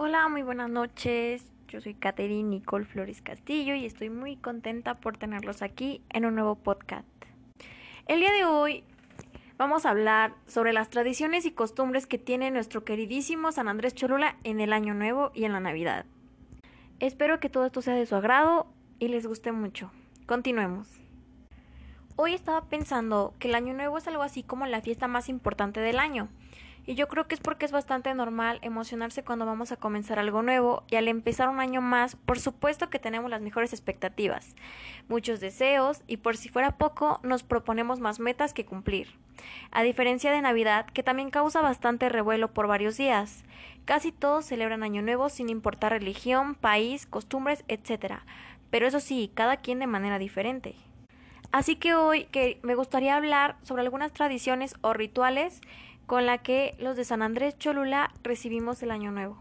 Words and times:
Hola, 0.00 0.28
muy 0.28 0.42
buenas 0.42 0.70
noches. 0.70 1.44
Yo 1.66 1.80
soy 1.80 1.94
Catherine 1.94 2.48
Nicole 2.48 2.84
Flores 2.84 3.20
Castillo 3.20 3.74
y 3.74 3.84
estoy 3.84 4.10
muy 4.10 4.36
contenta 4.36 4.94
por 4.94 5.16
tenerlos 5.16 5.60
aquí 5.60 6.02
en 6.10 6.24
un 6.24 6.36
nuevo 6.36 6.54
podcast. 6.54 7.08
El 8.06 8.20
día 8.20 8.30
de 8.30 8.44
hoy 8.44 8.84
vamos 9.56 9.84
a 9.84 9.90
hablar 9.90 10.34
sobre 10.46 10.72
las 10.72 10.88
tradiciones 10.88 11.46
y 11.46 11.50
costumbres 11.50 12.06
que 12.06 12.16
tiene 12.16 12.52
nuestro 12.52 12.84
queridísimo 12.84 13.50
San 13.50 13.66
Andrés 13.66 13.92
Cholula 13.92 14.36
en 14.44 14.60
el 14.60 14.72
Año 14.72 14.94
Nuevo 14.94 15.32
y 15.34 15.46
en 15.46 15.52
la 15.52 15.58
Navidad. 15.58 16.04
Espero 17.00 17.40
que 17.40 17.48
todo 17.48 17.66
esto 17.66 17.82
sea 17.82 17.94
de 17.94 18.06
su 18.06 18.14
agrado 18.14 18.68
y 19.00 19.08
les 19.08 19.26
guste 19.26 19.50
mucho. 19.50 19.90
Continuemos. 20.26 20.88
Hoy 22.14 22.34
estaba 22.34 22.66
pensando 22.66 23.34
que 23.40 23.48
el 23.48 23.56
Año 23.56 23.74
Nuevo 23.74 23.98
es 23.98 24.06
algo 24.06 24.22
así 24.22 24.44
como 24.44 24.64
la 24.66 24.80
fiesta 24.80 25.08
más 25.08 25.28
importante 25.28 25.80
del 25.80 25.98
año. 25.98 26.28
Y 26.88 26.94
yo 26.94 27.06
creo 27.06 27.28
que 27.28 27.34
es 27.34 27.40
porque 27.42 27.66
es 27.66 27.70
bastante 27.70 28.14
normal 28.14 28.60
emocionarse 28.62 29.22
cuando 29.22 29.44
vamos 29.44 29.72
a 29.72 29.76
comenzar 29.76 30.18
algo 30.18 30.40
nuevo 30.40 30.84
y 30.88 30.96
al 30.96 31.06
empezar 31.06 31.50
un 31.50 31.60
año 31.60 31.82
más, 31.82 32.16
por 32.16 32.38
supuesto 32.38 32.88
que 32.88 32.98
tenemos 32.98 33.30
las 33.30 33.42
mejores 33.42 33.74
expectativas, 33.74 34.56
muchos 35.06 35.38
deseos 35.38 36.00
y 36.06 36.16
por 36.16 36.38
si 36.38 36.48
fuera 36.48 36.78
poco, 36.78 37.20
nos 37.22 37.42
proponemos 37.42 38.00
más 38.00 38.20
metas 38.20 38.54
que 38.54 38.64
cumplir. 38.64 39.18
A 39.70 39.82
diferencia 39.82 40.32
de 40.32 40.40
Navidad, 40.40 40.86
que 40.86 41.02
también 41.02 41.28
causa 41.28 41.60
bastante 41.60 42.08
revuelo 42.08 42.54
por 42.54 42.68
varios 42.68 42.96
días. 42.96 43.44
Casi 43.84 44.10
todos 44.10 44.46
celebran 44.46 44.82
Año 44.82 45.02
Nuevo 45.02 45.28
sin 45.28 45.50
importar 45.50 45.92
religión, 45.92 46.54
país, 46.54 47.04
costumbres, 47.04 47.64
etc. 47.68 48.20
Pero 48.70 48.86
eso 48.86 49.00
sí, 49.00 49.30
cada 49.34 49.58
quien 49.58 49.78
de 49.78 49.86
manera 49.86 50.18
diferente. 50.18 50.74
Así 51.52 51.76
que 51.76 51.94
hoy 51.94 52.24
que 52.24 52.60
me 52.62 52.74
gustaría 52.74 53.14
hablar 53.14 53.56
sobre 53.62 53.82
algunas 53.82 54.12
tradiciones 54.12 54.74
o 54.80 54.94
rituales 54.94 55.60
con 56.08 56.24
la 56.24 56.38
que 56.38 56.74
los 56.78 56.96
de 56.96 57.04
San 57.04 57.20
Andrés 57.20 57.58
Cholula 57.58 58.10
recibimos 58.22 58.82
el 58.82 58.90
Año 58.90 59.12
Nuevo. 59.12 59.36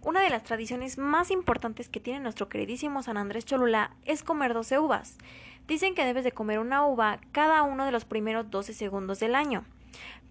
Una 0.00 0.20
de 0.20 0.30
las 0.30 0.44
tradiciones 0.44 0.96
más 0.96 1.32
importantes 1.32 1.88
que 1.88 1.98
tiene 1.98 2.20
nuestro 2.20 2.48
queridísimo 2.48 3.02
San 3.02 3.16
Andrés 3.16 3.44
Cholula 3.44 3.90
es 4.04 4.22
comer 4.22 4.54
12 4.54 4.78
uvas. 4.78 5.18
Dicen 5.66 5.96
que 5.96 6.04
debes 6.04 6.22
de 6.22 6.30
comer 6.30 6.60
una 6.60 6.86
uva 6.86 7.18
cada 7.32 7.64
uno 7.64 7.84
de 7.84 7.90
los 7.90 8.04
primeros 8.04 8.48
12 8.48 8.74
segundos 8.74 9.18
del 9.18 9.34
año. 9.34 9.64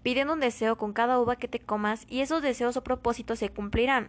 Piden 0.02 0.30
un 0.30 0.40
deseo 0.40 0.78
con 0.78 0.94
cada 0.94 1.20
uva 1.20 1.36
que 1.36 1.48
te 1.48 1.60
comas 1.60 2.06
y 2.08 2.22
esos 2.22 2.40
deseos 2.40 2.78
o 2.78 2.82
propósitos 2.82 3.38
se 3.38 3.50
cumplirán. 3.50 4.08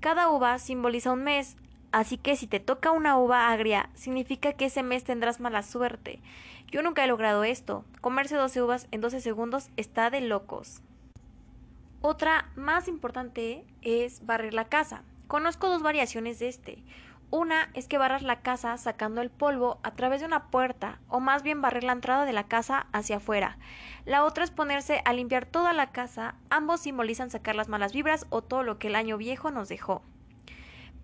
Cada 0.00 0.30
uva 0.30 0.58
simboliza 0.58 1.12
un 1.12 1.24
mes, 1.24 1.58
Así 1.94 2.18
que 2.18 2.34
si 2.34 2.48
te 2.48 2.58
toca 2.58 2.90
una 2.90 3.16
uva 3.18 3.52
agria, 3.52 3.88
significa 3.94 4.54
que 4.54 4.64
ese 4.64 4.82
mes 4.82 5.04
tendrás 5.04 5.38
mala 5.38 5.62
suerte. 5.62 6.20
Yo 6.66 6.82
nunca 6.82 7.04
he 7.04 7.06
logrado 7.06 7.44
esto. 7.44 7.84
Comerse 8.00 8.34
12 8.34 8.62
uvas 8.62 8.88
en 8.90 9.00
12 9.00 9.20
segundos 9.20 9.70
está 9.76 10.10
de 10.10 10.20
locos. 10.20 10.82
Otra 12.00 12.50
más 12.56 12.88
importante 12.88 13.64
es 13.82 14.26
barrer 14.26 14.54
la 14.54 14.64
casa. 14.64 15.04
Conozco 15.28 15.68
dos 15.68 15.84
variaciones 15.84 16.40
de 16.40 16.48
este. 16.48 16.82
Una 17.30 17.70
es 17.74 17.86
que 17.86 17.96
barras 17.96 18.22
la 18.22 18.40
casa 18.40 18.76
sacando 18.76 19.20
el 19.20 19.30
polvo 19.30 19.78
a 19.84 19.92
través 19.92 20.18
de 20.18 20.26
una 20.26 20.50
puerta, 20.50 20.98
o 21.08 21.20
más 21.20 21.44
bien 21.44 21.62
barrer 21.62 21.84
la 21.84 21.92
entrada 21.92 22.24
de 22.24 22.32
la 22.32 22.48
casa 22.48 22.88
hacia 22.90 23.18
afuera. 23.18 23.56
La 24.04 24.24
otra 24.24 24.42
es 24.42 24.50
ponerse 24.50 25.00
a 25.04 25.12
limpiar 25.12 25.46
toda 25.46 25.72
la 25.72 25.92
casa. 25.92 26.34
Ambos 26.50 26.80
simbolizan 26.80 27.30
sacar 27.30 27.54
las 27.54 27.68
malas 27.68 27.92
vibras 27.92 28.26
o 28.30 28.42
todo 28.42 28.64
lo 28.64 28.80
que 28.80 28.88
el 28.88 28.96
año 28.96 29.16
viejo 29.16 29.52
nos 29.52 29.68
dejó. 29.68 30.02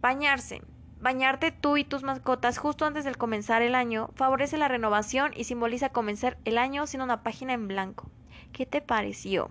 Bañarse. 0.01 0.63
Bañarte 1.01 1.51
tú 1.51 1.79
y 1.79 1.85
tus 1.85 2.03
mascotas 2.03 2.59
justo 2.59 2.85
antes 2.85 3.05
del 3.05 3.17
comenzar 3.17 3.63
el 3.63 3.75
año 3.75 4.11
favorece 4.17 4.59
la 4.59 4.69
renovación 4.69 5.33
y 5.35 5.45
simboliza 5.45 5.89
comenzar 5.89 6.37
el 6.45 6.59
año 6.59 6.87
sin 6.87 7.01
una 7.01 7.23
página 7.23 7.55
en 7.55 7.69
blanco. 7.69 8.11
¿Qué 8.53 8.67
te 8.67 8.83
pareció? 8.83 9.51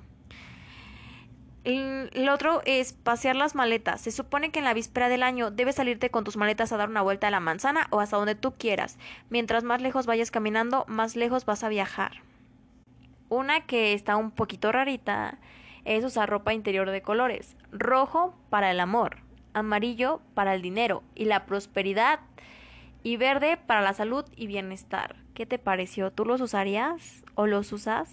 El 1.64 2.30
otro 2.30 2.62
es 2.66 2.94
pasear 2.94 3.36
las 3.36 3.56
maletas. 3.56 4.00
Se 4.02 4.12
supone 4.12 4.52
que 4.52 4.60
en 4.60 4.66
la 4.66 4.74
víspera 4.74 5.10
del 5.10 5.24
año 5.24 5.50
debes 5.50 5.76
salirte 5.76 6.12
con 6.12 6.24
tus 6.24 6.38
maletas 6.38 6.72
a 6.72 6.78
dar 6.78 6.90
una 6.90 7.02
vuelta 7.02 7.28
a 7.28 7.32
la 7.32 7.40
manzana 7.40 7.88
o 7.90 8.00
hasta 8.00 8.18
donde 8.18 8.36
tú 8.36 8.54
quieras. 8.54 8.98
Mientras 9.30 9.64
más 9.64 9.82
lejos 9.82 10.06
vayas 10.06 10.32
caminando, 10.32 10.86
más 10.88 11.16
lejos 11.16 11.46
vas 11.46 11.64
a 11.64 11.70
viajar. 11.70 12.22
Una 13.28 13.66
que 13.66 13.94
está 13.94 14.16
un 14.18 14.32
poquito 14.32 14.72
rarita 14.72 15.40
es 15.84 16.04
usar 16.04 16.30
ropa 16.30 16.54
interior 16.54 16.92
de 16.92 17.02
colores. 17.02 17.56
Rojo 17.72 18.36
para 18.50 18.72
el 18.72 18.80
amor, 18.80 19.18
amarillo 19.54 20.22
para 20.34 20.56
el 20.56 20.62
dinero 20.62 21.04
y 21.16 21.26
la 21.26 21.46
prosperidad 21.46 22.20
y 23.04 23.18
verde 23.18 23.58
para 23.58 23.82
la 23.82 23.94
salud 23.94 24.26
y 24.36 24.48
bienestar. 24.48 25.16
¿Qué 25.34 25.46
te 25.46 25.58
pareció? 25.58 26.12
¿Tú 26.12 26.26
los 26.26 26.42
usarías 26.42 27.24
o 27.36 27.48
los 27.48 27.72
usas? 27.72 28.10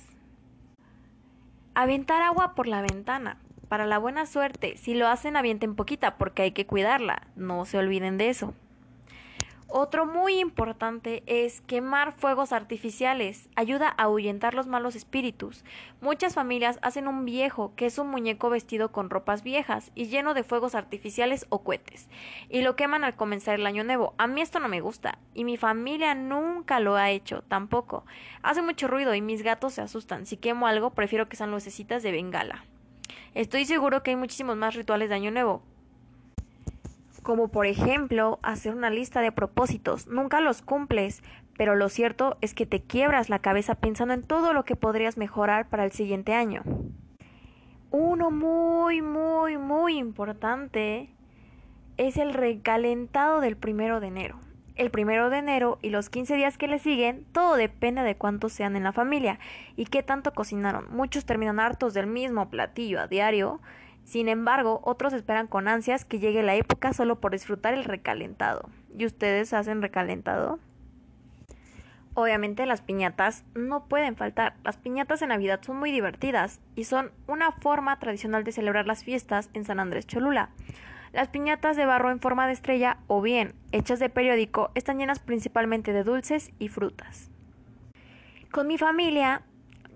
Aventar 1.75 2.23
agua 2.23 2.55
por 2.55 2.67
la 2.67 2.83
ventana. 2.83 3.39
Para 3.69 3.85
la 3.85 3.99
buena 3.99 4.27
suerte, 4.27 4.77
si 4.77 4.95
lo 4.95 5.09
hacen 5.09 5.37
avienten 5.37 5.75
poquita 5.75 6.19
porque 6.19 6.43
hay 6.43 6.53
que 6.53 6.67
cuidarla. 6.67 7.27
No 7.35 7.65
se 7.65 7.79
olviden 7.79 8.17
de 8.17 8.29
eso. 8.29 8.55
Otro 9.69 10.07
muy 10.07 10.39
importante 10.39 11.25
es 11.27 11.61
quemar 11.61 12.13
fuegos 12.13 12.53
artificiales. 12.53 13.49
Ayuda 13.57 13.89
a 13.89 14.05
ahuyentar 14.05 14.55
los 14.55 14.69
malos 14.69 14.95
espíritus. 14.95 15.65
Muchas 16.01 16.35
familias 16.35 16.79
hacen 16.83 17.09
un 17.09 17.25
viejo, 17.25 17.75
que 17.75 17.87
es 17.87 17.99
un 17.99 18.09
muñeco 18.09 18.49
vestido 18.49 18.93
con 18.93 19.11
ropas 19.11 19.43
viejas 19.43 19.91
y 19.97 20.07
lleno 20.07 20.35
de 20.35 20.45
fuegos 20.45 20.77
artificiales 20.77 21.47
o 21.49 21.65
cohetes, 21.65 22.09
y 22.49 22.63
lo 22.63 22.77
queman 22.77 23.03
al 23.03 23.17
comenzar 23.17 23.57
el 23.57 23.67
año 23.67 23.83
nuevo. 23.83 24.15
A 24.19 24.29
mí 24.29 24.41
esto 24.41 24.61
no 24.61 24.69
me 24.69 24.81
gusta, 24.81 25.19
y 25.35 25.43
mi 25.43 25.57
familia 25.57 26.15
nunca 26.15 26.79
lo 26.79 26.95
ha 26.95 27.11
hecho, 27.11 27.43
tampoco. 27.43 28.07
Hace 28.43 28.63
mucho 28.63 28.87
ruido 28.87 29.15
y 29.17 29.21
mis 29.21 29.43
gatos 29.43 29.75
se 29.75 29.83
asustan. 29.83 30.27
Si 30.27 30.37
quemo 30.37 30.69
algo, 30.69 30.91
prefiero 30.91 31.29
que 31.29 31.37
sean 31.37 31.51
lucecitas 31.51 32.05
de 32.05 32.13
bengala. 32.13 32.65
Estoy 33.35 33.65
seguro 33.65 34.05
que 34.05 34.11
hay 34.11 34.17
muchísimos 34.17 34.57
más 34.57 34.77
rituales 34.77 35.09
de 35.09 35.17
año 35.17 35.33
nuevo, 35.33 35.63
como 37.27 37.49
por 37.49 37.67
ejemplo 37.67 38.39
hacer 38.45 38.73
una 38.73 38.89
lista 38.89 39.21
de 39.21 39.33
propósitos. 39.33 40.07
Nunca 40.07 40.41
los 40.41 40.63
cumples, 40.63 41.25
pero 41.59 41.75
lo 41.75 41.89
cierto 41.89 42.39
es 42.41 42.55
que 42.55 42.67
te 42.67 42.83
quiebras 42.83 43.29
la 43.29 43.41
cabeza 43.41 43.75
pensando 43.75 44.15
en 44.15 44.23
todo 44.23 44.53
lo 44.53 44.65
que 44.65 44.77
podrías 44.77 45.17
mejorar 45.17 45.69
para 45.69 45.85
el 45.85 45.91
siguiente 45.91 46.35
año. 46.35 46.63
Uno 47.91 48.31
muy, 48.31 49.03
muy, 49.03 49.59
muy 49.59 49.99
importante 49.99 51.11
es 51.97 52.17
el 52.17 52.33
recalentado 52.33 53.41
del 53.41 53.57
primero 53.57 53.99
de 53.99 54.07
enero. 54.07 54.39
El 54.77 54.93
primero 54.93 55.29
de 55.29 55.39
enero 55.39 55.81
y 55.83 55.91
los 55.91 56.09
15 56.11 56.37
días 56.37 56.57
que 56.57 56.69
le 56.69 56.79
siguen, 56.79 57.27
todo 57.33 57.57
depende 57.57 58.03
de 58.03 58.15
cuántos 58.15 58.53
sean 58.53 58.77
en 58.77 58.85
la 58.85 58.93
familia 58.93 59.41
y 59.75 59.87
qué 59.87 60.05
tanto 60.05 60.33
cocinaron. 60.33 60.87
Muchos 60.95 61.25
terminan 61.25 61.59
hartos 61.59 61.93
del 61.93 62.07
mismo 62.07 62.51
platillo 62.51 63.01
a 63.01 63.09
diario 63.09 63.61
sin 64.07 64.29
embargo, 64.29 64.81
otros 64.85 65.13
esperan 65.13 65.49
con 65.49 65.67
ansias 65.67 66.05
que 66.05 66.21
llegue 66.21 66.45
la 66.45 66.55
época 66.55 66.93
solo 66.93 67.17
por 67.17 67.33
disfrutar 67.33 67.75
el 67.75 67.83
recalentado. 67.83 68.71
¿Y 68.97 69.05
ustedes 69.05 69.53
hacen 69.53 69.83
recalentado? 69.83 70.61
Obviamente 72.15 72.67
las 72.67 72.83
piñatas 72.83 73.45
no 73.57 73.89
pueden 73.89 74.15
faltar. 74.15 74.55
Las 74.63 74.77
piñatas 74.77 75.19
de 75.19 75.27
Navidad 75.27 75.61
son 75.61 75.79
muy 75.79 75.91
divertidas 75.91 76.61
y 76.77 76.85
son 76.85 77.11
una 77.27 77.51
forma 77.51 77.99
tradicional 77.99 78.45
de 78.45 78.53
celebrar 78.53 78.87
las 78.87 79.03
fiestas 79.03 79.51
en 79.55 79.65
San 79.65 79.81
Andrés 79.81 80.07
Cholula. 80.07 80.51
Las 81.13 81.27
piñatas 81.27 81.77
de 81.77 81.85
barro 81.85 82.13
en 82.13 82.21
forma 82.21 82.47
de 82.47 82.53
estrella 82.53 82.99
o 83.09 83.21
bien 83.21 83.55
hechas 83.73 83.99
de 83.99 84.09
periódico 84.09 84.71
están 84.77 84.99
llenas 84.99 85.19
principalmente 85.19 85.93
de 85.93 86.05
dulces 86.05 86.53
y 86.61 86.69
frutas. 86.69 87.29
Con 88.53 88.69
mi 88.69 88.79
familia 88.79 89.43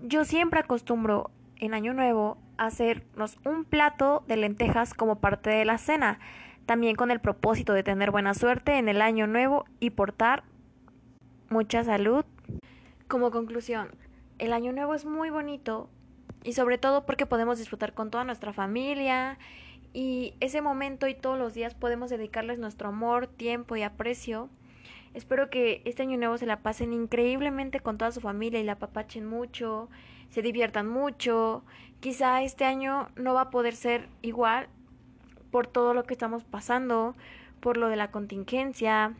yo 0.03 0.25
siempre 0.25 0.59
acostumbro 0.59 1.31
en 1.61 1.73
Año 1.73 1.93
Nuevo 1.93 2.37
hacernos 2.61 3.39
un 3.43 3.65
plato 3.65 4.23
de 4.27 4.37
lentejas 4.37 4.93
como 4.93 5.19
parte 5.19 5.49
de 5.49 5.65
la 5.65 5.79
cena, 5.79 6.19
también 6.67 6.95
con 6.95 7.09
el 7.09 7.19
propósito 7.19 7.73
de 7.73 7.81
tener 7.81 8.11
buena 8.11 8.35
suerte 8.35 8.77
en 8.77 8.87
el 8.87 9.01
año 9.01 9.25
nuevo 9.25 9.65
y 9.79 9.89
portar 9.89 10.43
mucha 11.49 11.83
salud. 11.83 12.23
Como 13.07 13.31
conclusión, 13.31 13.89
el 14.37 14.53
año 14.53 14.73
nuevo 14.73 14.93
es 14.93 15.05
muy 15.05 15.31
bonito 15.31 15.89
y 16.43 16.53
sobre 16.53 16.77
todo 16.77 17.05
porque 17.07 17.25
podemos 17.25 17.57
disfrutar 17.57 17.93
con 17.93 18.11
toda 18.11 18.25
nuestra 18.25 18.53
familia 18.53 19.39
y 19.91 20.35
ese 20.39 20.61
momento 20.61 21.07
y 21.07 21.15
todos 21.15 21.39
los 21.39 21.55
días 21.55 21.73
podemos 21.73 22.11
dedicarles 22.11 22.59
nuestro 22.59 22.89
amor, 22.89 23.25
tiempo 23.25 23.75
y 23.75 23.81
aprecio. 23.81 24.49
Espero 25.13 25.49
que 25.49 25.81
este 25.85 26.03
año 26.03 26.17
nuevo 26.17 26.37
se 26.37 26.45
la 26.45 26.61
pasen 26.61 26.93
increíblemente 26.93 27.79
con 27.79 27.97
toda 27.97 28.11
su 28.11 28.21
familia 28.21 28.59
y 28.59 28.63
la 28.63 28.79
papachen 28.79 29.25
mucho 29.25 29.89
se 30.31 30.41
diviertan 30.41 30.87
mucho. 30.89 31.63
Quizá 31.99 32.41
este 32.41 32.65
año 32.65 33.09
no 33.15 33.33
va 33.35 33.41
a 33.41 33.49
poder 33.51 33.75
ser 33.75 34.07
igual 34.21 34.67
por 35.51 35.67
todo 35.67 35.93
lo 35.93 36.05
que 36.05 36.13
estamos 36.13 36.43
pasando, 36.43 37.15
por 37.59 37.77
lo 37.77 37.89
de 37.89 37.97
la 37.97 38.09
contingencia, 38.09 39.13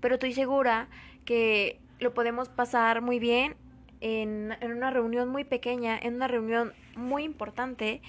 pero 0.00 0.14
estoy 0.16 0.34
segura 0.34 0.88
que 1.24 1.78
lo 2.00 2.12
podemos 2.12 2.48
pasar 2.48 3.00
muy 3.00 3.18
bien 3.18 3.54
en, 4.00 4.54
en 4.60 4.72
una 4.72 4.90
reunión 4.90 5.28
muy 5.28 5.44
pequeña, 5.44 5.96
en 5.96 6.16
una 6.16 6.28
reunión 6.28 6.74
muy 6.96 7.22
importante 7.22 8.02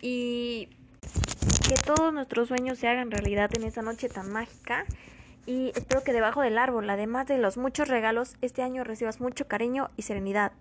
y 0.00 0.68
que 1.68 1.74
todos 1.74 2.14
nuestros 2.14 2.48
sueños 2.48 2.78
se 2.78 2.88
hagan 2.88 3.10
realidad 3.10 3.50
en 3.54 3.64
esa 3.64 3.82
noche 3.82 4.08
tan 4.08 4.32
mágica 4.32 4.86
y 5.46 5.72
espero 5.74 6.04
que 6.04 6.12
debajo 6.12 6.40
del 6.40 6.58
árbol, 6.58 6.88
además 6.88 7.26
de 7.26 7.38
los 7.38 7.56
muchos 7.56 7.88
regalos, 7.88 8.36
este 8.40 8.62
año 8.62 8.84
recibas 8.84 9.20
mucho 9.20 9.48
cariño 9.48 9.90
y 9.96 10.02
serenidad. 10.02 10.52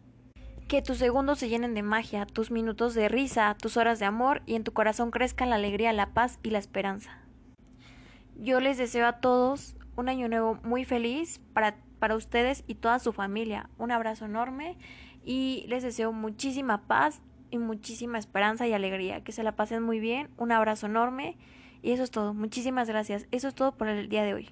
Que 0.68 0.82
tus 0.82 0.98
segundos 0.98 1.40
se 1.40 1.50
llenen 1.50 1.74
de 1.74 1.84
magia, 1.84 2.26
tus 2.26 2.50
minutos 2.50 2.94
de 2.96 3.10
risa, 3.10 3.56
tus 3.60 3.78
horas 3.78 4.00
de 4.00 4.06
amor 4.06 4.42
y 4.46 4.56
en 4.56 4.64
tu 4.64 4.74
corazón 4.74 5.12
crezca 5.12 5.46
la 5.46 5.56
alegría, 5.56 5.94
la 5.94 6.14
paz 6.14 6.40
y 6.44 6.50
la 6.50 6.60
esperanza. 6.60 7.20
Yo 8.38 8.60
les 8.60 8.78
deseo 8.78 9.06
a 9.06 9.20
todos 9.20 9.76
un 9.96 10.10
año 10.10 10.28
nuevo 10.28 10.58
muy 10.64 10.86
feliz 10.86 11.40
para, 11.54 11.76
para 12.00 12.16
ustedes 12.16 12.64
y 12.66 12.76
toda 12.76 13.00
su 13.00 13.14
familia. 13.14 13.70
Un 13.78 13.92
abrazo 13.92 14.26
enorme 14.26 14.78
y 15.24 15.66
les 15.68 15.84
deseo 15.84 16.12
muchísima 16.12 16.88
paz 16.88 17.22
y 17.52 17.60
muchísima 17.60 18.18
esperanza 18.18 18.66
y 18.66 18.74
alegría. 18.74 19.24
Que 19.24 19.32
se 19.32 19.44
la 19.44 19.56
pasen 19.56 19.84
muy 19.84 20.00
bien. 20.00 20.30
Un 20.38 20.52
abrazo 20.52 20.88
enorme 20.88 21.38
y 21.84 21.92
eso 21.92 22.04
es 22.04 22.10
todo. 22.10 22.34
Muchísimas 22.34 22.88
gracias. 22.88 23.28
Eso 23.32 23.50
es 23.50 23.54
todo 23.54 23.74
por 23.74 23.90
el 23.90 24.10
día 24.10 24.24
de 24.24 24.34
hoy. 24.34 24.50